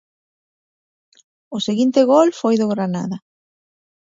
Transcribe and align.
O 1.55 1.57
seguinte 1.67 2.01
gol 2.11 2.27
foi 2.39 2.55
do 2.57 2.67
Granada. 2.73 3.17